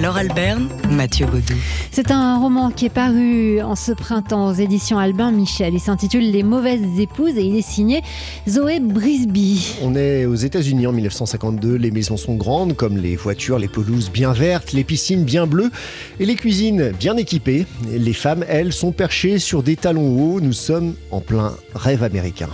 Laure 0.00 0.16
Alberne, 0.16 0.68
Mathieu 0.90 1.26
Baudou. 1.26 1.54
C'est 1.90 2.10
un 2.10 2.38
roman 2.38 2.70
qui 2.70 2.86
est 2.86 2.92
paru 2.92 3.60
en 3.62 3.74
ce 3.74 3.92
printemps 3.92 4.48
aux 4.48 4.52
éditions 4.52 4.98
Albin 4.98 5.30
Michel. 5.30 5.74
Il 5.74 5.80
s'intitule 5.80 6.30
Les 6.30 6.42
mauvaises 6.42 6.98
épouses 6.98 7.36
et 7.36 7.42
il 7.42 7.56
est 7.56 7.62
signé 7.62 8.02
Zoé 8.48 8.80
Brisby. 8.80 9.76
On 9.82 9.94
est 9.94 10.26
aux 10.26 10.34
États-Unis 10.34 10.86
en 10.86 10.92
1952. 10.92 11.76
Les 11.76 11.90
maisons 11.90 12.16
sont 12.16 12.34
grandes, 12.34 12.74
comme 12.76 12.96
les 12.98 13.16
voitures, 13.16 13.58
les 13.58 13.68
pelouses 13.68 14.10
bien 14.10 14.32
vertes, 14.32 14.72
les 14.72 14.84
piscines 14.84 15.24
bien 15.24 15.46
bleues 15.46 15.70
et 16.20 16.26
les 16.26 16.34
cuisines 16.34 16.92
bien 16.98 17.16
équipées. 17.16 17.66
Les 17.90 18.12
femmes, 18.12 18.44
elles, 18.48 18.72
sont 18.72 18.92
perchées 18.92 19.38
sur 19.38 19.62
des 19.62 19.76
talons 19.76 20.18
hauts. 20.18 20.40
Nous 20.40 20.52
sommes 20.52 20.94
en 21.10 21.20
plein 21.20 21.54
rêve 21.74 22.02
américain. 22.02 22.48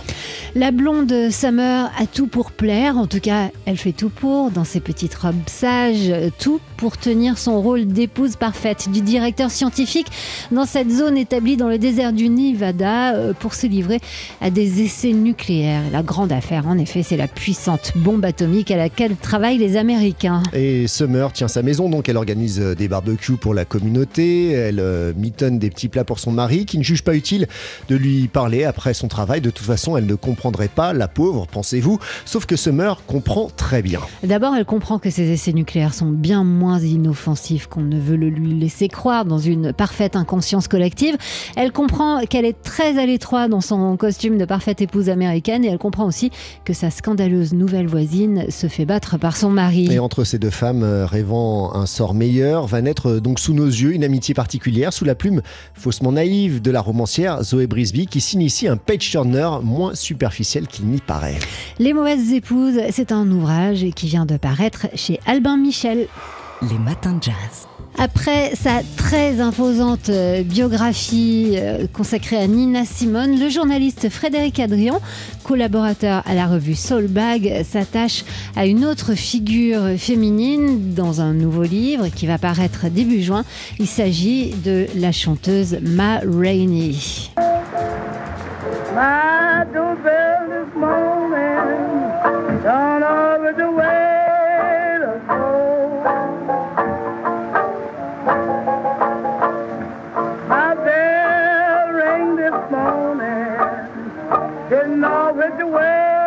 La 0.53 0.71
blonde 0.71 1.31
Summer 1.31 1.89
a 1.97 2.05
tout 2.05 2.27
pour 2.27 2.51
plaire, 2.51 2.97
en 2.97 3.07
tout 3.07 3.21
cas 3.21 3.51
elle 3.65 3.77
fait 3.77 3.93
tout 3.93 4.09
pour, 4.09 4.51
dans 4.51 4.65
ses 4.65 4.81
petites 4.81 5.15
robes 5.15 5.47
sages, 5.47 6.13
tout 6.39 6.59
pour 6.75 6.97
tenir 6.97 7.10
son 7.35 7.61
rôle 7.61 7.85
d'épouse 7.85 8.35
parfaite 8.35 8.89
du 8.91 9.01
directeur 9.01 9.49
scientifique 9.49 10.07
dans 10.51 10.65
cette 10.65 10.89
zone 10.89 11.17
établie 11.17 11.57
dans 11.57 11.69
le 11.69 11.77
désert 11.77 12.11
du 12.11 12.29
Nevada 12.29 13.13
euh, 13.13 13.33
pour 13.33 13.53
se 13.53 13.67
livrer 13.67 13.99
à 14.41 14.49
des 14.49 14.81
essais 14.81 15.13
nucléaires. 15.13 15.83
La 15.91 16.03
grande 16.03 16.31
affaire 16.31 16.67
en 16.67 16.77
effet 16.77 17.03
c'est 17.03 17.17
la 17.17 17.27
puissante 17.27 17.93
bombe 17.95 18.25
atomique 18.25 18.71
à 18.71 18.77
laquelle 18.77 19.15
travaillent 19.15 19.57
les 19.57 19.77
Américains. 19.77 20.43
Et 20.53 20.87
Summer 20.87 21.31
tient 21.31 21.47
sa 21.47 21.61
maison, 21.61 21.89
donc 21.89 22.09
elle 22.09 22.17
organise 22.17 22.59
euh, 22.59 22.75
des 22.75 22.87
barbecues 22.87 23.37
pour 23.37 23.53
la 23.53 23.65
communauté, 23.65 24.51
elle 24.51 24.79
euh, 24.79 25.13
mitonne 25.15 25.59
des 25.59 25.69
petits 25.69 25.87
plats 25.87 26.03
pour 26.03 26.19
son 26.19 26.31
mari 26.31 26.65
qui 26.65 26.77
ne 26.77 26.83
juge 26.83 27.03
pas 27.03 27.15
utile 27.15 27.47
de 27.89 27.95
lui 27.95 28.27
parler 28.27 28.63
après 28.63 28.93
son 28.93 29.07
travail. 29.07 29.39
De 29.39 29.49
toute 29.49 29.65
façon 29.65 29.95
elle 29.95 30.05
ne 30.05 30.15
comprend 30.15 30.41
comprendrait 30.41 30.69
pas, 30.69 30.91
la 30.91 31.07
pauvre, 31.07 31.45
pensez-vous. 31.45 31.99
Sauf 32.25 32.47
que 32.47 32.55
Summer 32.55 33.03
comprend 33.05 33.51
très 33.55 33.83
bien. 33.83 33.99
D'abord, 34.23 34.55
elle 34.55 34.65
comprend 34.65 34.97
que 34.97 35.11
ces 35.11 35.29
essais 35.29 35.53
nucléaires 35.53 35.93
sont 35.93 36.09
bien 36.09 36.43
moins 36.43 36.79
qu'on 37.69 37.81
ne 37.81 37.99
veut 37.99 38.15
le 38.15 38.29
lui 38.29 38.53
laisser 38.53 38.87
croire 38.87 39.25
dans 39.25 39.37
une 39.37 39.73
parfaite 39.73 40.15
inconscience 40.15 40.67
collective. 40.67 41.17
Elle 41.55 41.71
comprend 41.71 42.21
qu'elle 42.25 42.45
est 42.45 42.61
très 42.61 42.97
à 42.97 43.05
l'étroit 43.05 43.47
dans 43.47 43.61
son 43.61 43.97
costume 43.97 44.37
de 44.37 44.45
parfaite 44.45 44.81
épouse 44.81 45.09
américaine 45.09 45.63
et 45.63 45.67
elle 45.67 45.77
comprend 45.77 46.05
aussi 46.05 46.31
que 46.65 46.73
sa 46.73 46.89
scandaleuse 46.89 47.53
nouvelle 47.53 47.87
voisine 47.87 48.49
se 48.49 48.67
fait 48.67 48.85
battre 48.85 49.17
par 49.17 49.37
son 49.37 49.49
mari. 49.49 49.91
Et 49.91 49.99
entre 49.99 50.23
ces 50.23 50.39
deux 50.39 50.49
femmes 50.49 50.83
euh, 50.83 51.05
rêvant 51.05 51.73
un 51.75 51.85
sort 51.85 52.13
meilleur, 52.13 52.67
va 52.67 52.81
naître 52.81 53.09
euh, 53.09 53.19
donc 53.19 53.39
sous 53.39 53.53
nos 53.53 53.67
yeux 53.67 53.93
une 53.93 54.03
amitié 54.03 54.33
particulière 54.33 54.93
sous 54.93 55.05
la 55.05 55.15
plume 55.15 55.41
faussement 55.73 56.11
naïve 56.11 56.61
de 56.61 56.71
la 56.71 56.81
romancière 56.81 57.43
Zoé 57.43 57.67
Brisby 57.67 58.07
qui 58.07 58.21
s'initie 58.21 58.67
un 58.67 58.77
page 58.77 59.09
turner 59.09 59.49
moins 59.63 59.95
super 59.95 60.31
qu'il 60.69 60.85
n'y 60.87 60.99
paraît. 60.99 61.39
Les 61.79 61.93
mauvaises 61.93 62.31
épouses, 62.33 62.79
c'est 62.91 63.11
un 63.11 63.29
ouvrage 63.31 63.85
qui 63.95 64.07
vient 64.07 64.25
de 64.25 64.37
paraître 64.37 64.87
chez 64.95 65.19
Albin 65.25 65.57
Michel. 65.57 66.07
Les 66.69 66.77
matins 66.77 67.13
de 67.13 67.23
jazz. 67.23 67.67
Après 67.97 68.55
sa 68.55 68.81
très 68.97 69.41
imposante 69.41 70.09
euh, 70.09 70.43
biographie 70.43 71.55
euh, 71.55 71.87
consacrée 71.91 72.37
à 72.37 72.47
Nina 72.47 72.85
Simone, 72.85 73.39
le 73.39 73.49
journaliste 73.49 74.09
Frédéric 74.09 74.59
Adrian, 74.59 75.01
collaborateur 75.43 76.23
à 76.25 76.33
la 76.35 76.47
revue 76.47 76.75
Soulbag, 76.75 77.63
s'attache 77.63 78.23
à 78.55 78.65
une 78.65 78.85
autre 78.85 79.13
figure 79.13 79.97
féminine 79.97 80.93
dans 80.93 81.19
un 81.19 81.33
nouveau 81.33 81.63
livre 81.63 82.07
qui 82.09 82.27
va 82.27 82.37
paraître 82.37 82.89
début 82.89 83.21
juin. 83.21 83.43
Il 83.79 83.87
s'agit 83.87 84.51
de 84.63 84.85
la 84.95 85.11
chanteuse 85.11 85.79
Ma 85.81 86.19
Rainey. 86.19 86.95
My 88.93 89.63
Getting 104.71 105.03
all 105.03 105.33
with 105.33 105.57
the. 105.57 106.20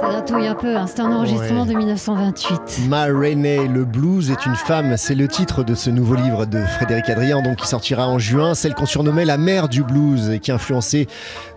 Gratouille 0.00 0.46
un 0.46 0.54
peu, 0.54 0.76
hein. 0.76 0.86
c'est 0.86 1.00
un 1.00 1.12
enregistrement 1.12 1.64
de 1.64 1.72
1928. 1.74 2.88
Ma 2.88 3.04
Rainey, 3.04 3.68
le 3.68 3.84
blues 3.84 4.30
est 4.30 4.46
une 4.46 4.54
femme, 4.54 4.96
c'est 4.96 5.14
le 5.14 5.28
titre 5.28 5.62
de 5.62 5.74
ce 5.74 5.90
nouveau 5.90 6.14
livre 6.14 6.46
de 6.46 6.60
Frédéric 6.60 7.08
Adrien, 7.08 7.42
donc 7.42 7.56
qui 7.56 7.66
sortira 7.66 8.08
en 8.08 8.18
juin, 8.18 8.54
celle 8.54 8.74
qu'on 8.74 8.86
surnommait 8.86 9.24
la 9.24 9.38
mère 9.38 9.68
du 9.68 9.82
blues 9.82 10.30
et 10.30 10.38
qui 10.38 10.50
a 10.50 10.54
influencé 10.54 11.06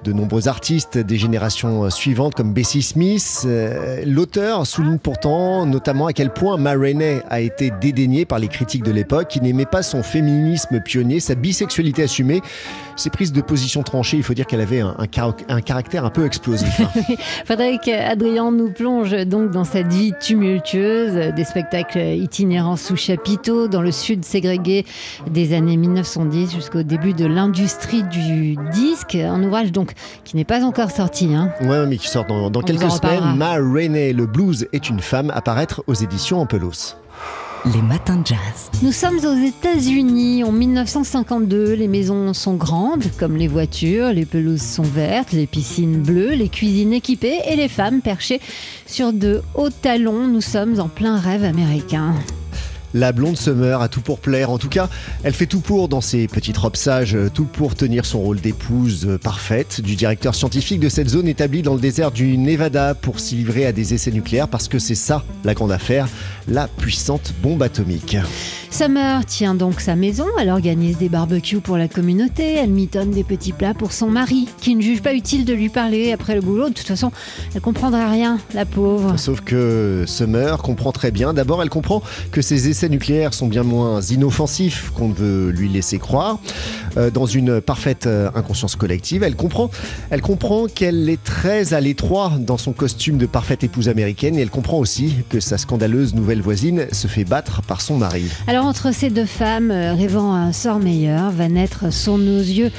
de 0.04 0.14
nombreux 0.14 0.48
artistes 0.48 0.98
des 0.98 1.18
générations 1.18 1.90
suivantes 1.90 2.36
comme 2.36 2.54
Bessie 2.54 2.82
Smith. 2.82 3.44
Euh, 3.46 4.04
l'auteur 4.06 4.68
souligne 4.68 4.98
pourtant 4.98 5.66
notamment 5.66 6.08
à 6.08 6.14
quel 6.14 6.32
point 6.32 6.58
Ma 6.58 6.74
Rainey 6.74 7.24
a 7.30 7.40
été 7.40 7.72
dédaignée 7.82 8.26
par 8.26 8.40
les 8.40 8.48
critiques 8.48 8.84
de 8.84 8.92
l'époque, 8.92 9.28
qui 9.30 9.42
n'aimait 9.42 9.66
pas 9.66 9.84
son 9.84 10.04
féminisme 10.04 10.80
pionnier, 10.80 11.20
sa 11.20 11.36
bisexualité 11.36 12.04
assumée, 12.04 12.42
ses 12.96 13.10
prises 13.10 13.34
de 13.34 13.42
position 13.42 13.84
tranchées. 13.84 14.18
Il 14.18 14.24
faut 14.24 14.34
dire 14.34 14.46
qu'elle 14.46 14.62
avait 14.62 14.82
un, 14.82 14.96
un, 14.98 15.62
caractère 15.62 16.06
un 16.06 16.10
peu 16.10 16.26
explosif. 16.26 16.80
Hein. 16.80 17.16
Adrien 17.88 18.52
nous 18.52 18.72
plonge 18.72 19.12
donc 19.26 19.52
dans 19.52 19.64
cette 19.64 19.92
vie 19.92 20.14
tumultueuse, 20.20 21.34
des 21.34 21.44
spectacles 21.44 22.00
itinérants 22.00 22.76
sous 22.76 22.96
chapiteau 22.96 23.68
dans 23.68 23.82
le 23.82 23.92
sud 23.92 24.24
ségrégué 24.24 24.86
des 25.30 25.54
années 25.54 25.78
1910 25.78 26.54
jusqu'au 26.54 26.84
début 26.84 27.14
de 27.14 27.26
l'industrie 27.26 28.04
du 28.04 28.56
disque. 28.72 29.16
Un 29.16 29.44
ouvrage 29.44 29.72
donc 29.72 29.94
qui 30.24 30.36
n'est 30.36 30.44
pas 30.44 30.64
encore 30.64 30.92
sorti. 30.92 31.34
Hein. 31.34 31.52
Ouais, 31.62 31.86
mais 31.88 31.98
qui 31.98 32.08
sort 32.08 32.26
dans, 32.26 32.62
quelques 32.62 32.92
semaines. 32.92 33.36
Ma 33.36 33.54
Rainey, 33.54 34.14
le 34.14 34.26
blues 34.26 34.68
est 34.72 34.90
une 34.90 35.00
femme, 35.00 35.32
apparaître 35.34 35.84
aux 35.88 35.94
éditions 35.94 36.40
Ampelos. 36.40 37.03
Les 37.72 37.82
matins 37.82 38.22
jazz. 38.26 38.70
Nous 38.82 38.92
sommes 38.92 39.20
aux 39.20 39.42
États-Unis 39.42 40.44
en 40.44 40.52
1952. 40.52 41.76
Les 41.76 41.88
maisons 41.88 42.34
sont 42.34 42.56
grandes, 42.56 43.06
comme 43.18 43.38
les 43.38 43.48
voitures, 43.48 44.12
les 44.12 44.26
pelouses 44.26 44.62
sont 44.62 44.84
vertes, 44.84 45.32
les 45.32 45.48
piscines 45.48 46.02
bleues, 46.02 46.32
les 46.32 46.50
cuisines 46.50 46.92
équipées 46.92 47.40
et 47.48 47.56
les 47.56 47.70
femmes 47.70 48.02
perchées 48.02 48.42
sur 48.86 49.14
de 49.14 49.42
hauts 49.56 49.70
talons. 49.70 50.28
Nous 50.28 50.42
sommes 50.42 50.82
en 50.82 50.90
plein 50.90 51.18
rêve 51.18 51.46
américain. 51.46 52.16
La 52.94 53.12
blonde 53.12 53.38
Summer 53.38 53.82
a 53.82 53.88
tout 53.88 54.02
pour 54.02 54.20
plaire. 54.20 54.52
En 54.52 54.58
tout 54.58 54.70
cas, 54.70 54.90
elle 55.24 55.34
fait 55.34 55.48
tout 55.48 55.62
pour 55.62 55.90
dans 55.90 56.02
ses 56.02 56.28
petites 56.28 56.58
robes 56.58 56.76
sages, 56.76 57.18
tout 57.34 57.46
pour 57.46 57.76
tenir 57.76 58.06
son 58.06 58.20
rôle 58.20 58.40
d'épouse 58.40 59.18
parfaite 59.22 59.82
du 59.82 59.96
directeur 59.96 60.36
scientifique 60.36 60.80
de 60.80 60.90
cette 60.90 61.10
zone 61.10 61.28
établie 61.28 61.62
dans 61.62 61.74
le 61.74 61.80
désert 61.80 62.12
du 62.12 62.38
Nevada 62.38 62.94
pour 62.94 63.20
s'y 63.20 63.36
livrer 63.36 63.66
à 63.66 63.72
des 63.72 63.94
essais 63.94 64.12
nucléaires 64.12 64.48
parce 64.48 64.68
que 64.68 64.80
c'est 64.80 64.96
ça 64.96 65.24
la 65.44 65.54
grande 65.54 65.72
affaire, 65.72 66.08
la 66.48 66.68
puissante 66.68 67.34
bombe 67.42 67.64
atomique. 67.64 68.18
Summer 68.70 69.24
tient 69.26 69.54
donc 69.54 69.82
sa 69.82 69.96
maison, 69.96 70.26
elle 70.40 70.50
organise 70.50 70.98
des 70.98 71.08
barbecues 71.08 71.60
pour 71.60 71.78
la 71.78 71.88
communauté, 71.88 72.56
elle 72.56 72.72
mitonne 72.72 73.12
des 73.12 73.24
petits 73.24 73.52
plats 73.54 73.76
pour 73.76 73.92
son 73.92 74.10
mari, 74.10 74.48
qui 74.62 74.76
ne 74.76 74.82
juge 74.82 75.04
pas 75.04 75.14
utile 75.14 75.46
de 75.46 75.54
lui 75.54 75.70
parler 75.70 76.12
après 76.12 76.34
le 76.34 76.42
boulot. 76.42 76.70
De 76.70 76.74
toute 76.74 76.88
façon, 76.88 77.12
elle 77.54 77.62
comprendra 77.62 78.10
rien, 78.10 78.40
la 78.56 78.66
pauvre. 78.66 79.14
Sauf 79.20 79.42
que 79.42 80.06
Summer 80.08 80.58
comprend 80.58 80.92
très 80.92 81.12
bien. 81.12 81.36
D'abord, 81.36 81.62
elle 81.62 81.70
comprend 81.70 82.02
que 82.32 82.42
ces 82.42 82.68
essais 82.68 82.83
nucléaires 82.90 83.34
sont 83.34 83.48
bien 83.48 83.64
moins 83.64 84.02
inoffensifs 84.02 84.92
qu'on 84.96 85.10
ne 85.10 85.14
veut 85.14 85.50
lui 85.52 85.70
laisser 85.70 86.00
croire. 86.00 86.40
Euh, 86.98 87.10
dans 87.10 87.26
une 87.26 87.60
parfaite 87.62 88.06
euh, 88.06 88.30
inconscience 88.36 88.76
collective, 88.76 89.24
elle 89.24 89.36
comprend, 89.36 89.72
elle 90.10 90.22
comprend 90.22 90.68
qu'elle 90.68 91.10
est 91.10 91.24
très 91.24 91.74
à 91.74 91.82
l'étroit 91.82 92.34
dans 92.40 92.58
son 92.58 92.72
costume 92.72 93.18
de 93.18 93.26
parfaite 93.26 93.64
épouse 93.64 93.90
américaine 93.90 94.38
et 94.38 94.42
elle 94.42 94.50
comprend 94.50 94.78
aussi 94.78 95.16
que 95.30 95.40
sa 95.40 95.58
scandaleuse 95.58 96.14
nouvelle 96.14 96.42
voisine 96.42 96.86
se 96.92 97.08
fait 97.08 97.24
battre 97.24 97.62
par 97.64 97.82
son 97.82 97.98
mari. 97.98 98.26
Alors 98.48 98.66
entre 98.66 98.94
ces 98.94 99.10
deux 99.10 99.26
femmes, 99.26 99.72
euh, 99.72 99.94
rêvant 99.94 100.34
un 100.34 100.52
sort 100.52 100.80
meilleur, 100.80 101.32
va 101.32 101.48
naître 101.48 101.92
sous 101.92 102.18
nos 102.18 102.40
yeux 102.40 102.72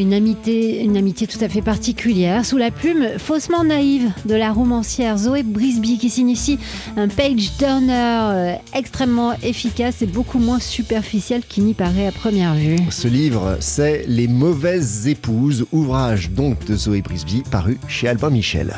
une 0.00 0.14
amitié, 0.14 0.82
une 0.82 0.96
amitié 0.96 1.26
tout 1.26 1.38
à 1.42 1.48
fait 1.48 1.62
particulière, 1.62 2.44
sous 2.44 2.56
la 2.56 2.70
plume 2.70 3.18
faussement 3.18 3.64
naïve 3.64 4.10
de 4.24 4.34
la 4.34 4.52
romancière 4.52 5.18
Zoé 5.18 5.42
Brisby, 5.42 5.98
qui 5.98 6.10
s'initie 6.10 6.58
un 6.96 7.08
page 7.08 7.50
turner 7.58 7.92
euh, 7.92 8.54
extrêmement 8.74 9.34
efficace 9.42 10.02
et 10.02 10.06
beaucoup 10.06 10.38
moins 10.38 10.58
superficiel 10.58 11.42
qu'il 11.46 11.64
n'y 11.64 11.74
paraît 11.74 12.06
à 12.06 12.12
première 12.12 12.54
vue. 12.54 12.78
Ce 12.90 13.08
livre, 13.08 13.58
c'est 13.60 14.04
Les 14.08 14.28
mauvaises 14.28 15.06
épouses, 15.06 15.66
ouvrage 15.72 16.30
donc 16.30 16.64
de 16.64 16.76
Zoé 16.76 17.02
Brisby, 17.02 17.42
paru 17.50 17.78
chez 17.88 18.08
Albin 18.08 18.30
Michel. 18.30 18.74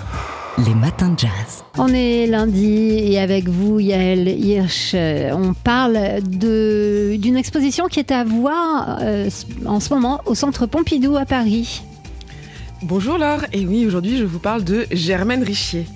Les 0.59 0.75
matins 0.75 1.09
de 1.09 1.19
jazz. 1.19 1.65
On 1.79 1.89
est 1.89 2.27
lundi 2.27 2.91
et 2.91 3.19
avec 3.19 3.49
vous, 3.49 3.81
Yael 3.81 4.29
Hirsch, 4.29 4.95
on 4.95 5.55
parle 5.55 6.21
d'une 6.23 7.37
exposition 7.39 7.87
qui 7.89 7.99
est 7.99 8.11
à 8.11 8.23
voir 8.23 8.99
euh, 9.01 9.31
en 9.65 9.81
ce 9.81 9.95
moment 9.95 10.21
au 10.27 10.35
Centre 10.35 10.67
Pompidou 10.67 11.17
à 11.17 11.25
Paris. 11.25 11.83
Bonjour 12.83 13.17
Laure, 13.17 13.47
et 13.55 13.65
oui, 13.65 13.87
aujourd'hui 13.87 14.19
je 14.19 14.25
vous 14.25 14.41
parle 14.41 14.63
de 14.63 14.87
Germaine 14.91 15.43
Richier. 15.43 15.87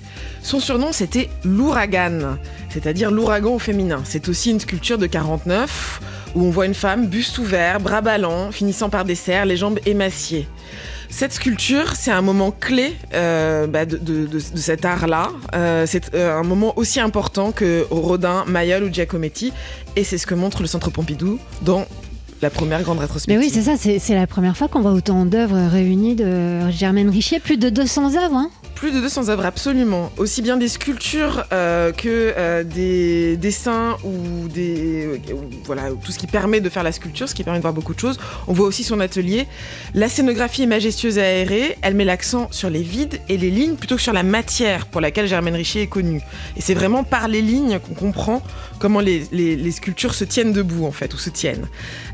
Son 0.41 0.59
surnom 0.59 0.91
c'était 0.91 1.29
l'ouragan, 1.43 2.37
c'est-à-dire 2.69 3.11
l'ouragan 3.11 3.53
au 3.53 3.59
féminin. 3.59 4.01
C'est 4.05 4.27
aussi 4.27 4.49
une 4.49 4.59
sculpture 4.59 4.97
de 4.97 5.05
49 5.05 6.01
où 6.35 6.43
on 6.43 6.49
voit 6.49 6.65
une 6.65 6.73
femme, 6.73 7.05
buste 7.05 7.37
ouvert, 7.37 7.79
bras 7.79 8.01
ballants, 8.01 8.51
finissant 8.51 8.89
par 8.89 9.05
dessert, 9.05 9.45
les 9.45 9.57
jambes 9.57 9.79
émaciées. 9.85 10.47
Cette 11.09 11.33
sculpture, 11.33 11.95
c'est 11.95 12.11
un 12.11 12.21
moment 12.21 12.51
clé 12.51 12.95
euh, 13.13 13.67
bah, 13.67 13.85
de, 13.85 14.39
cet 14.39 14.85
art-là. 14.85 15.31
Euh, 15.55 15.85
c'est 15.87 16.13
euh, 16.13 16.37
un 16.37 16.43
moment 16.43 16.73
aussi 16.77 16.99
important 16.99 17.51
que 17.51 17.85
Rodin, 17.89 18.43
Mayol 18.47 18.83
ou 18.83 18.93
Giacometti. 18.93 19.53
Et 19.95 20.03
c'est 20.03 20.17
ce 20.17 20.27
que 20.27 20.35
montre 20.35 20.61
le 20.61 20.67
Centre 20.67 20.89
Pompidou 20.91 21.39
dans 21.61 21.85
la 22.41 22.49
première 22.49 22.83
grande 22.83 22.99
rétrospective. 22.99 23.39
Mais 23.39 23.43
oui, 23.43 23.51
c'est 23.51 23.63
ça, 23.63 23.75
c'est 23.77 24.15
la 24.15 24.27
première 24.27 24.55
fois 24.55 24.67
qu'on 24.67 24.81
voit 24.81 24.91
autant 24.91 25.25
d'œuvres 25.25 25.69
réunies 25.71 26.15
de 26.15 26.69
Germaine 26.69 27.09
Richier, 27.09 27.39
plus 27.39 27.57
de 27.57 27.69
200 27.69 28.15
œuvres. 28.15 28.35
Hein 28.35 28.51
plus 28.77 28.91
de 28.91 28.99
200 29.01 29.29
œuvres, 29.29 29.45
absolument. 29.45 30.11
Aussi 30.17 30.43
bien 30.43 30.55
des 30.55 30.67
sculptures 30.67 31.45
euh, 31.51 31.91
que 31.91 32.33
euh, 32.37 32.63
des 32.63 33.35
dessins 33.35 33.97
ou 34.03 34.47
des. 34.49 35.03
Euh, 35.05 35.17
voilà, 35.65 35.89
tout 36.03 36.11
ce 36.11 36.19
qui 36.19 36.27
permet 36.27 36.61
de 36.61 36.69
faire 36.69 36.83
la 36.83 36.91
sculpture, 36.91 37.27
ce 37.27 37.33
qui 37.33 37.43
permet 37.43 37.57
de 37.57 37.63
voir 37.63 37.73
beaucoup 37.73 37.95
de 37.95 37.99
choses. 37.99 38.19
On 38.47 38.53
voit 38.53 38.67
aussi 38.67 38.83
son 38.83 38.99
atelier. 38.99 39.47
La 39.95 40.09
scénographie 40.09 40.61
est 40.61 40.67
majestueuse 40.67 41.17
et 41.17 41.21
aérée. 41.21 41.77
Elle 41.81 41.95
met 41.95 42.05
l'accent 42.05 42.49
sur 42.51 42.69
les 42.69 42.83
vides 42.83 43.19
et 43.29 43.37
les 43.37 43.49
lignes 43.49 43.77
plutôt 43.77 43.95
que 43.95 44.01
sur 44.01 44.13
la 44.13 44.21
matière 44.21 44.85
pour 44.85 45.01
laquelle 45.01 45.27
Germaine 45.27 45.55
Richier 45.55 45.81
est 45.81 45.87
connue. 45.87 46.21
Et 46.55 46.61
c'est 46.61 46.75
vraiment 46.75 47.03
par 47.03 47.27
les 47.27 47.41
lignes 47.41 47.79
qu'on 47.79 47.95
comprend 47.95 48.43
comment 48.77 48.99
les, 48.99 49.71
sculptures 49.71 50.13
se 50.13 50.23
tiennent 50.23 50.53
debout, 50.53 50.85
en 50.85 50.91
fait, 50.91 51.15
ou 51.15 51.17
se 51.17 51.31
tiennent. 51.31 51.65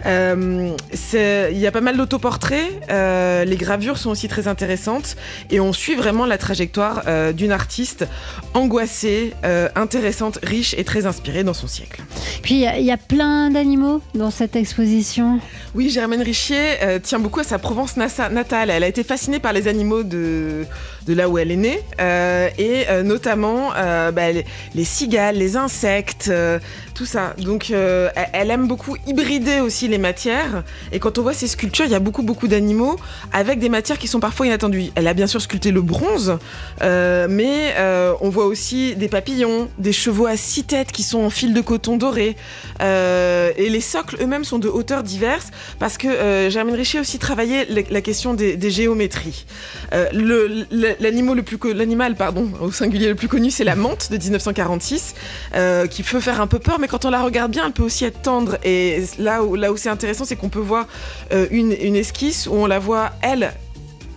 Il 0.06 1.60
y 1.60 1.68
a 1.68 1.72
pas 1.72 1.82
mal 1.82 1.98
d'autoportraits. 1.98 2.72
les 2.90 3.58
gravures 3.58 3.98
sont 3.98 4.12
aussi 4.12 4.30
très 4.30 4.48
intéressantes. 4.48 5.18
Et 5.50 5.60
on 5.60 5.74
suit 5.74 5.96
vraiment 5.96 6.26
la 6.26 6.38
trajectoire 6.54 7.02
euh, 7.08 7.34
d'une 7.34 7.52
artiste 7.52 8.06
angoissée, 8.54 9.34
euh, 9.44 9.70
intéressante, 9.76 10.38
riche 10.44 10.76
et 10.78 10.84
très 10.84 11.08
inspirée 11.08 11.44
dans 11.44 11.56
son 11.56 11.66
siècle. 11.66 12.04
Puis 12.44 12.54
il 12.54 12.82
y, 12.82 12.84
y, 12.84 12.92
a 12.92 12.98
plein 12.98 13.50
d'animaux 13.50 14.02
dans 14.14 14.30
cette 14.30 14.56
exposition. 14.56 15.40
Oui, 15.74 15.90
Germaine 15.90 16.22
Richier 16.22 16.84
euh, 16.84 17.00
tient 17.00 17.18
beaucoup 17.18 17.40
à 17.40 17.44
sa 17.44 17.58
Provence 17.58 17.98
natale. 17.98 18.70
Elle 18.70 18.84
a 18.84 18.88
été 18.88 19.04
fascinée 19.04 19.40
par 19.40 19.52
les 19.52 19.68
animaux 19.68 20.04
de, 20.04 20.68
de 21.06 21.14
là 21.14 21.30
où 21.30 21.38
elle 21.38 21.52
est 21.52 21.58
née, 21.58 21.80
euh, 22.00 22.50
et 22.58 22.86
euh, 22.90 23.04
notamment 23.04 23.72
bah, 23.72 24.32
les, 24.32 24.46
les, 24.76 24.84
cigales, 24.84 25.38
les 25.38 25.58
insectes, 25.58 26.32
tout 26.94 27.06
ça. 27.06 27.34
Donc 27.38 27.72
elle 27.72 28.52
aime 28.52 28.68
beaucoup 28.68 28.96
hybrider 29.08 29.60
aussi 29.60 29.88
les 29.88 29.98
matières. 29.98 30.64
Et 30.92 31.00
quand 31.00 31.18
on 31.18 31.24
voit 31.24 31.34
ces 31.34 31.48
sculptures, 31.48 31.86
il 31.86 31.92
y 31.92 31.96
a 31.96 32.00
beaucoup 32.00 32.24
beaucoup 32.24 32.48
d'animaux 32.48 32.98
avec 33.32 33.60
des 33.60 33.70
matières 33.70 33.98
qui 33.98 34.08
sont 34.08 34.20
parfois 34.20 34.46
inattendues. 34.46 34.92
Elle 34.96 35.08
a 35.08 35.14
bien 35.14 35.28
sûr 35.28 35.42
sculpté 35.42 35.72
le 35.72 35.82
bronze, 35.82 36.38
mais 36.82 37.74
on 38.22 38.30
voit 38.30 38.46
aussi 38.46 38.96
des 38.96 39.08
papillons, 39.08 39.70
des 39.78 39.94
chevaux 39.94 40.28
à 40.28 40.38
six 40.38 40.64
têtes 40.64 40.92
qui 40.92 41.04
sont 41.04 41.20
en 41.20 41.30
fil 41.30 41.54
de 41.54 41.62
coton 41.62 41.98
doré. 41.98 42.36
et 42.82 43.70
les 43.70 43.82
socles 43.82 44.18
eux-mêmes 44.22 44.46
sont 44.46 44.60
de 44.60 44.68
hauteurs 44.68 45.04
diverses 45.04 45.52
parce 45.80 45.98
que 45.98 46.08
euh, 46.08 46.50
Germaine 46.50 46.76
Richer 46.76 47.00
aussi 47.00 47.20
travaillé 47.20 47.66
la, 47.66 48.02
question 48.02 48.34
des, 48.34 48.70
géométries. 48.70 49.46
Euh, 49.94 50.08
l'animal 51.00 51.44
l'animal 51.74 52.16
pardon 52.16 52.50
au 52.62 52.72
singulier 52.72 53.08
le 53.08 53.16
plus 53.16 53.28
connu 53.28 53.52
c'est 53.52 53.64
la 53.64 53.76
menthe 53.76 54.12
de 54.12 54.18
1946 54.18 55.16
euh, 55.56 55.88
qui 55.88 56.04
peut 56.04 56.20
faire 56.20 56.42
un 56.42 56.48
peu 56.48 56.60
peur 56.60 56.80
mais 56.80 56.88
quand 56.88 57.06
on 57.06 57.10
la 57.10 57.22
regarde 57.22 57.52
bien 57.52 57.66
elle 57.66 57.74
peut 57.74 57.84
aussi 57.84 58.06
être 58.06 58.22
tendre. 58.22 58.58
Et 58.64 59.04
là 59.20 59.44
où 59.44 59.56
là 59.56 59.72
où 59.72 59.78
c'est 59.78 59.90
intéressant 59.90 60.26
c'est 60.26 60.36
qu'on 60.36 60.50
peut 60.50 60.60
voir 60.60 60.88
euh, 61.32 61.48
une, 61.52 61.72
une 61.72 61.96
esquisse 61.96 62.48
où 62.48 62.54
on 62.54 62.66
la 62.66 62.80
voit 62.80 63.12
elle 63.22 63.54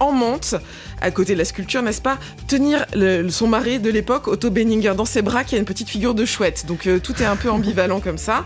en 0.01 0.13
menthe 0.13 0.55
à 1.01 1.11
côté 1.11 1.35
de 1.35 1.39
la 1.39 1.45
sculpture, 1.45 1.83
n'est-ce 1.83 2.03
pas, 2.03 2.19
tenir 2.49 2.87
son 3.29 3.47
mari 3.47 3.79
de 3.79 3.91
l'époque, 3.91 4.29
Otto 4.29 4.51
Benninger, 4.51 4.95
dans 4.97 5.05
ses 5.05 5.23
bras, 5.23 5.45
qui 5.45 5.55
a 5.55 5.59
une 5.59 5.65
petite 5.65 5.89
figure 5.89 6.15
de 6.15 6.25
chouette. 6.25 6.65
Donc 6.67 6.87
euh, 6.87 6.99
tout 6.99 7.21
est 7.23 7.27
un 7.27 7.37
peu 7.37 7.51
ambivalent 7.51 8.01
comme 8.01 8.19
ça. 8.19 8.45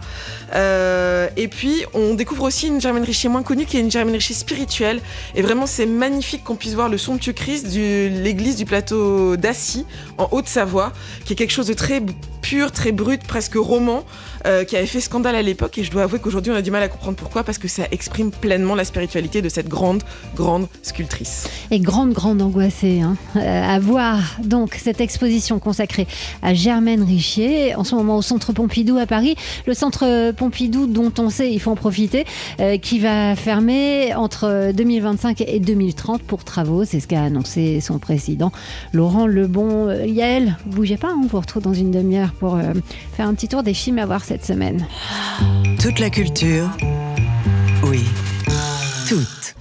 Euh, 0.54 1.28
et 1.36 1.48
puis, 1.48 1.84
on 1.94 2.14
découvre 2.14 2.44
aussi 2.44 2.68
une 2.68 2.80
Germaine 2.80 3.04
Richier 3.04 3.28
moins 3.28 3.42
connue, 3.42 3.66
qui 3.66 3.76
est 3.76 3.80
une 3.80 3.90
Germaine 3.90 4.14
Richier 4.14 4.34
spirituelle. 4.34 5.00
Et 5.34 5.42
vraiment, 5.42 5.66
c'est 5.66 5.86
magnifique 5.86 6.44
qu'on 6.44 6.56
puisse 6.56 6.74
voir 6.74 6.88
le 6.88 6.98
somptueux 6.98 7.32
Christ 7.32 7.66
de 7.66 8.08
l'église 8.22 8.56
du 8.56 8.64
plateau 8.64 9.36
d'Assy, 9.36 9.86
en 10.18 10.28
Haute-Savoie, 10.32 10.92
qui 11.24 11.34
est 11.34 11.36
quelque 11.36 11.52
chose 11.52 11.68
de 11.68 11.74
très 11.74 12.02
pur, 12.42 12.72
très 12.72 12.92
brut, 12.92 13.22
presque 13.22 13.54
roman, 13.54 14.04
euh, 14.46 14.64
qui 14.64 14.76
avait 14.76 14.86
fait 14.86 15.00
scandale 15.00 15.36
à 15.36 15.42
l'époque. 15.42 15.78
Et 15.78 15.84
je 15.84 15.90
dois 15.90 16.02
avouer 16.02 16.18
qu'aujourd'hui, 16.18 16.52
on 16.52 16.56
a 16.56 16.62
du 16.62 16.70
mal 16.70 16.82
à 16.82 16.88
comprendre 16.88 17.16
pourquoi, 17.16 17.44
parce 17.44 17.58
que 17.58 17.68
ça 17.68 17.84
exprime 17.90 18.30
pleinement 18.30 18.74
la 18.74 18.84
spiritualité 18.84 19.42
de 19.42 19.48
cette 19.48 19.68
grande, 19.68 20.02
grande 20.34 20.66
sculptrice. 20.82 21.48
Et 21.70 21.78
grande, 21.80 22.12
grande 22.12 22.39
angoissée. 22.42 23.00
Hein. 23.00 23.16
Euh, 23.36 23.74
à 23.74 23.78
voir 23.78 24.36
donc 24.42 24.74
cette 24.74 25.00
exposition 25.00 25.58
consacrée 25.58 26.06
à 26.42 26.54
Germaine 26.54 27.02
Richier, 27.02 27.74
en 27.74 27.84
ce 27.84 27.94
moment 27.94 28.16
au 28.16 28.22
Centre 28.22 28.52
Pompidou 28.52 28.98
à 28.98 29.06
Paris. 29.06 29.36
Le 29.66 29.74
Centre 29.74 30.32
Pompidou, 30.32 30.86
dont 30.86 31.12
on 31.18 31.30
sait, 31.30 31.52
il 31.52 31.60
faut 31.60 31.70
en 31.70 31.76
profiter, 31.76 32.24
euh, 32.60 32.78
qui 32.78 32.98
va 32.98 33.36
fermer 33.36 34.14
entre 34.14 34.72
2025 34.72 35.42
et 35.42 35.60
2030 35.60 36.22
pour 36.22 36.44
travaux. 36.44 36.84
C'est 36.84 37.00
ce 37.00 37.06
qu'a 37.06 37.22
annoncé 37.22 37.80
son 37.80 37.98
président, 37.98 38.52
Laurent 38.92 39.26
Lebon. 39.26 39.88
Euh, 39.88 40.06
Yael, 40.06 40.56
bougez 40.66 40.96
pas, 40.96 41.08
hein, 41.08 41.20
on 41.22 41.26
vous 41.26 41.40
retrouve 41.40 41.62
dans 41.62 41.74
une 41.74 41.90
demi-heure 41.90 42.32
pour 42.32 42.58
faire 43.12 43.26
un 43.26 43.34
petit 43.34 43.48
tour 43.48 43.62
des 43.62 43.74
films 43.74 43.98
à 43.98 44.06
voir 44.06 44.24
cette 44.24 44.44
semaine. 44.44 44.86
Toute 45.80 45.98
la 45.98 46.10
culture, 46.10 46.68
oui, 47.84 48.04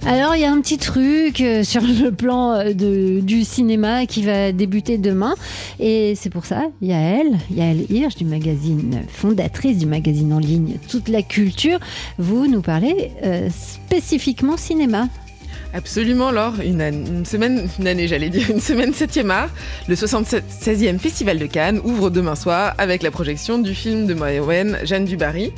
Alors 0.06 0.36
il 0.36 0.42
y 0.42 0.44
a 0.44 0.52
un 0.52 0.60
petit 0.60 0.78
truc 0.78 1.40
euh, 1.40 1.64
sur 1.64 1.82
le 1.82 2.10
plan 2.10 2.52
euh, 2.52 2.72
du 3.20 3.44
cinéma 3.44 4.06
qui 4.06 4.22
va 4.22 4.52
débuter 4.52 4.96
demain. 4.96 5.34
Et 5.78 6.14
c'est 6.14 6.30
pour 6.30 6.46
ça 6.46 6.64
Yael, 6.80 7.38
Yael 7.50 7.84
Hirsch 7.90 8.16
du 8.16 8.24
magazine, 8.24 9.02
fondatrice 9.08 9.78
du 9.78 9.86
magazine 9.86 10.32
en 10.32 10.38
ligne 10.38 10.78
Toute 10.88 11.08
la 11.08 11.22
culture, 11.22 11.78
vous 12.18 12.46
nous 12.46 12.62
parlez 12.62 13.10
euh, 13.24 13.48
spécifiquement 13.50 14.56
cinéma. 14.56 15.08
Absolument, 15.72 16.32
Laure. 16.32 16.54
Une, 16.64 17.24
semaine, 17.24 17.68
une 17.78 17.86
année, 17.86 18.08
j'allais 18.08 18.28
dire, 18.28 18.50
une 18.50 18.60
semaine 18.60 18.90
7e 18.90 19.30
art. 19.30 19.50
Le 19.88 19.94
76e 19.94 20.98
Festival 20.98 21.38
de 21.38 21.46
Cannes 21.46 21.80
ouvre 21.84 22.10
demain 22.10 22.34
soir 22.34 22.74
avec 22.78 23.02
la 23.02 23.10
projection 23.10 23.58
du 23.58 23.74
film 23.74 24.06
de 24.06 24.14
Maëwen, 24.14 24.78
Jeanne 24.84 25.04
Dubarry, 25.04 25.52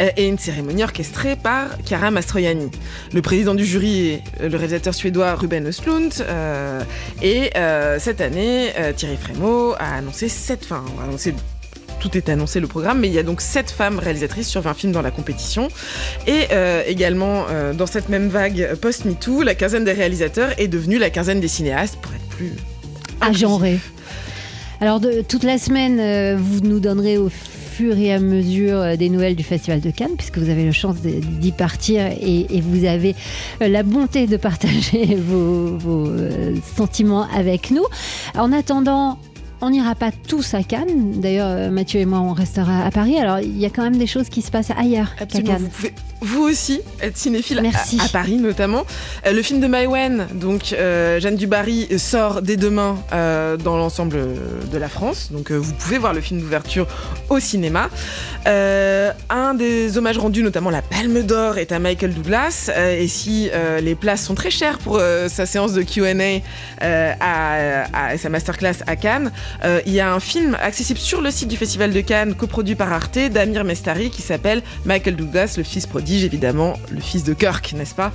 euh, 0.00 0.08
et 0.16 0.26
une 0.26 0.38
cérémonie 0.38 0.82
orchestrée 0.82 1.36
par 1.36 1.68
Chiara 1.86 2.10
Mastroianni. 2.10 2.70
Le 3.12 3.20
président 3.20 3.54
du 3.54 3.64
jury 3.64 4.20
est 4.40 4.48
le 4.48 4.56
réalisateur 4.56 4.94
suédois 4.94 5.34
Ruben 5.34 5.66
Östlund. 5.66 6.14
Euh, 6.20 6.82
et 7.22 7.50
euh, 7.56 7.98
cette 7.98 8.20
année, 8.20 8.70
euh, 8.78 8.92
Thierry 8.92 9.16
Frémaux 9.16 9.74
a 9.78 9.96
annoncé 9.96 10.28
sept, 10.28 10.66
annoncé 11.02 11.34
tout 11.98 12.16
est 12.16 12.28
annoncé 12.28 12.60
le 12.60 12.66
programme, 12.66 13.00
mais 13.00 13.08
il 13.08 13.14
y 13.14 13.18
a 13.18 13.22
donc 13.22 13.40
7 13.40 13.70
femmes 13.70 13.98
réalisatrices 13.98 14.48
sur 14.48 14.60
20 14.60 14.74
films 14.74 14.92
dans 14.92 15.02
la 15.02 15.10
compétition. 15.10 15.68
Et 16.26 16.46
euh, 16.52 16.82
également, 16.86 17.46
euh, 17.50 17.72
dans 17.72 17.86
cette 17.86 18.08
même 18.08 18.28
vague 18.28 18.74
post-MeToo, 18.80 19.42
la 19.42 19.54
quinzaine 19.54 19.84
des 19.84 19.92
réalisateurs 19.92 20.50
est 20.58 20.68
devenue 20.68 20.98
la 20.98 21.10
quinzaine 21.10 21.40
des 21.40 21.48
cinéastes 21.48 21.96
pour 21.96 22.12
être 22.12 22.28
plus 22.28 22.52
agenré. 23.20 23.78
Alors, 24.80 25.00
de, 25.00 25.22
toute 25.22 25.42
la 25.42 25.58
semaine, 25.58 25.98
euh, 25.98 26.36
vous 26.38 26.60
nous 26.60 26.78
donnerez 26.78 27.18
au 27.18 27.28
fur 27.28 27.96
et 27.96 28.12
à 28.12 28.18
mesure 28.18 28.96
des 28.96 29.08
nouvelles 29.08 29.36
du 29.36 29.44
Festival 29.44 29.80
de 29.80 29.90
Cannes, 29.90 30.16
puisque 30.16 30.38
vous 30.38 30.50
avez 30.50 30.64
la 30.64 30.72
chance 30.72 30.96
d'y 30.96 31.52
partir 31.52 32.06
et, 32.06 32.56
et, 32.56 32.60
vous 32.60 32.84
avez 32.84 33.14
la 33.60 33.84
bonté 33.84 34.26
de 34.26 34.36
partager 34.36 35.14
vos, 35.28 35.76
vos 35.76 36.10
sentiments 36.76 37.28
avec 37.32 37.70
nous. 37.70 37.84
En 38.36 38.52
attendant, 38.52 39.18
on 39.60 39.70
n'ira 39.70 39.94
pas 39.94 40.10
tous 40.12 40.54
à 40.54 40.62
Cannes. 40.62 41.20
D'ailleurs, 41.20 41.70
Mathieu 41.70 42.00
et 42.00 42.06
moi, 42.06 42.20
on 42.20 42.32
restera 42.32 42.84
à 42.84 42.90
Paris. 42.90 43.18
Alors, 43.18 43.40
il 43.40 43.58
y 43.58 43.66
a 43.66 43.70
quand 43.70 43.82
même 43.82 43.98
des 43.98 44.06
choses 44.06 44.28
qui 44.28 44.42
se 44.42 44.50
passent 44.50 44.72
ailleurs 44.76 45.14
qu'à 45.16 45.26
Cannes. 45.26 45.62
Vous 45.62 45.68
pouvez 45.68 45.94
vous 46.20 46.42
aussi 46.42 46.80
être 47.00 47.16
cinéphile 47.16 47.58
à, 47.58 48.04
à, 48.04 48.08
Paris 48.08 48.36
notamment. 48.36 48.84
Euh, 49.26 49.32
le 49.32 49.42
film 49.42 49.60
de 49.60 49.66
Maïwen, 49.66 50.26
donc 50.34 50.72
euh, 50.72 51.20
Jeanne 51.20 51.36
Dubarry, 51.36 51.86
sort 51.98 52.42
dès 52.42 52.56
demain 52.56 52.98
euh, 53.12 53.56
dans 53.56 53.76
l'ensemble 53.76 54.18
de 54.70 54.78
la 54.78 54.88
France. 54.88 55.30
Donc 55.30 55.52
vous 55.52 55.72
pouvez 55.74 55.98
voir 55.98 56.14
le 56.14 56.20
film 56.20 56.40
d'ouverture 56.40 56.86
au 57.28 57.38
cinéma. 57.38 57.88
un 58.46 59.54
des 59.54 59.96
hommages 59.98 60.18
rendus, 60.18 60.42
notamment 60.42 60.70
la 60.70 60.82
Palme 60.82 61.22
d'Or, 61.22 61.58
est 61.58 61.72
à 61.72 61.78
Michael 61.78 62.14
Douglas. 62.14 62.70
et 62.76 63.08
si 63.08 63.50
les 63.80 63.94
places 63.94 64.24
sont 64.24 64.34
très 64.34 64.50
chères 64.50 64.78
pour 64.78 65.00
sa 65.28 65.46
séance 65.46 65.72
de 65.72 65.82
Q&A 65.82 66.40
à, 66.80 68.10
à, 68.10 68.18
sa 68.18 68.28
masterclass 68.28 68.82
à 68.86 68.96
Cannes, 68.96 69.32
il 69.86 69.92
y 69.92 70.00
a 70.00 70.12
un 70.12 70.20
film 70.20 70.56
accessible 70.60 71.00
sur 71.00 71.20
le 71.20 71.30
site 71.30 71.48
du 71.48 71.56
Festival 71.56 71.92
de 71.92 72.00
Cannes, 72.00 72.34
coproduit 72.34 72.74
par 72.74 72.92
Arte, 72.92 73.18
d'Amir 73.30 73.64
Mestari, 73.64 74.10
qui 74.10 74.22
s'appelle 74.22 74.62
Michael 74.84 75.16
Douglas, 75.16 75.54
le 75.56 75.62
fils 75.62 75.86
prodigue 75.86 76.24
évidemment, 76.24 76.74
le 76.90 77.00
fils 77.00 77.24
de 77.24 77.34
Kirk, 77.34 77.72
n'est-ce 77.72 77.94
pas? 77.94 78.12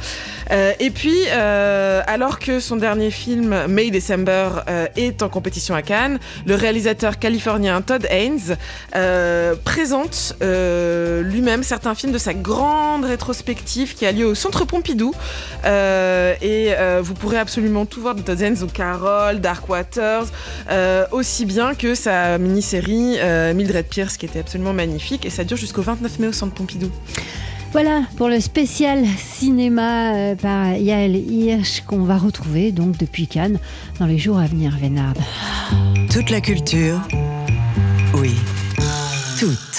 Euh, 0.52 0.74
Et 0.80 0.90
puis, 0.90 1.18
euh, 1.30 2.02
alors 2.08 2.40
que 2.40 2.60
son 2.60 2.76
dernier 2.76 3.12
film, 3.12 3.68
May 3.68 3.92
December, 3.92 4.50
euh, 4.68 4.88
est 4.96 5.22
en 5.22 5.30
compétition 5.30 5.76
à 5.76 5.82
Cannes, 5.82 6.20
le 6.46 6.56
réalisateur 6.56 7.20
californien 7.20 7.82
Todd 7.82 8.06
Haynes 8.10 8.58
euh, 8.96 9.56
présente 9.64 10.36
lui-même 10.42 11.64
certains 11.64 11.96
films 11.96 12.12
de 12.12 12.18
sa 12.18 12.34
grande 12.34 13.06
rétrospective 13.06 13.96
qui 13.96 14.06
a 14.06 14.12
lieu 14.12 14.26
au 14.26 14.36
Centre 14.36 14.66
Pompidou. 14.66 15.14
et 15.66 16.74
vous 17.02 17.14
pourrez 17.14 17.38
absolument 17.38 17.86
tout 17.86 18.02
voir 18.02 18.16
de 18.16 18.22
Todd 18.22 18.42
Haynes, 18.42 18.56
donc 18.56 18.74
Carol, 18.74 19.40
Dark 19.40 19.68
Waters, 19.70 20.26
aussi 21.24 21.46
bien 21.46 21.74
que 21.74 21.96
sa 21.96 22.38
mini-série 22.38 23.18
Mildred 23.56 23.86
Pierce 23.86 24.18
qui 24.18 24.26
était 24.26 24.40
absolument 24.40 24.74
magnifique. 24.74 25.26
Et 25.26 25.30
ça 25.30 25.46
dure 25.46 25.56
jusqu'au 25.56 25.82
29 25.82 26.20
mai 26.20 26.28
au 26.28 26.34
Centre 26.34 26.54
Pompidou. 26.54 26.92
Voilà 27.74 28.04
pour 28.18 28.28
le 28.28 28.40
spécial 28.40 29.04
cinéma 29.18 30.14
euh, 30.14 30.36
par 30.36 30.76
Yael 30.76 31.16
Hirsch 31.16 31.82
qu'on 31.88 32.04
va 32.04 32.20
retrouver 32.20 32.72
donc 32.72 32.98
depuis 32.98 33.26
Cannes 33.26 33.58
dans 34.00 34.06
les 34.06 34.20
jours 34.20 34.38
à 34.38 34.46
venir, 34.46 34.78
Vénard. 34.80 35.16
Toute 36.12 36.30
la 36.30 36.40
culture, 36.40 37.00
oui, 38.14 38.36
toute. 39.40 39.74